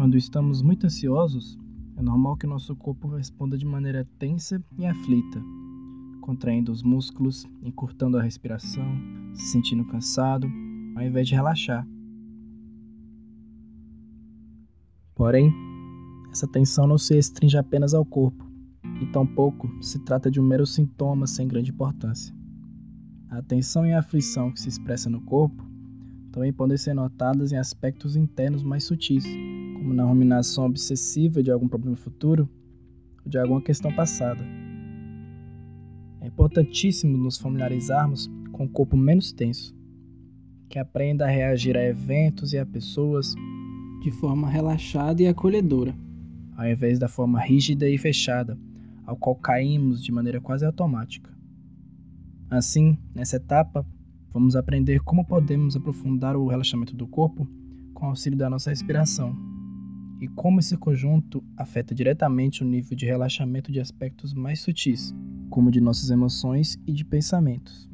[0.00, 1.58] Quando estamos muito ansiosos,
[1.94, 5.42] é normal que nosso corpo responda de maneira tensa e aflita,
[6.22, 8.82] contraindo os músculos, encurtando a respiração,
[9.34, 10.50] se sentindo cansado,
[10.96, 11.86] ao invés de relaxar.
[15.14, 15.52] Porém,
[16.32, 18.42] essa tensão não se restringe apenas ao corpo,
[19.02, 22.34] e tampouco se trata de um mero sintoma sem grande importância.
[23.28, 25.62] A tensão e a aflição que se expressa no corpo
[26.32, 29.26] também podem ser notadas em aspectos internos mais sutis,
[29.94, 32.48] na ruminação obsessiva de algum problema futuro
[33.24, 34.44] ou de alguma questão passada.
[36.20, 39.74] É importantíssimo nos familiarizarmos com o corpo menos tenso,
[40.68, 43.34] que aprenda a reagir a eventos e a pessoas
[44.02, 45.94] de forma relaxada e acolhedora,
[46.56, 48.58] ao invés da forma rígida e fechada,
[49.06, 51.30] ao qual caímos de maneira quase automática.
[52.50, 53.86] Assim, nessa etapa,
[54.32, 57.48] vamos aprender como podemos aprofundar o relaxamento do corpo
[57.94, 59.49] com auxílio da nossa respiração
[60.20, 65.14] e como esse conjunto afeta diretamente o nível de relaxamento de aspectos mais sutis,
[65.48, 67.88] como de nossas emoções e de pensamentos.